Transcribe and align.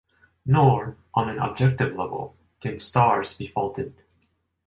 Nor, 0.47 0.97
on 1.13 1.29
an 1.29 1.37
objective 1.37 1.95
level, 1.95 2.35
can 2.59 2.79
"Stars" 2.79 3.35
be 3.35 3.45
faulted... 3.49 3.93